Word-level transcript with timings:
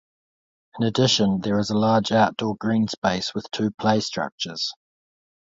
In 0.79 0.87
addition, 0.87 1.41
there 1.41 1.59
is 1.59 1.69
a 1.69 1.77
large 1.77 2.11
outdoor 2.11 2.55
green 2.55 2.87
space 2.87 3.35
with 3.35 3.51
two 3.51 3.69
playstructures. 3.69 4.69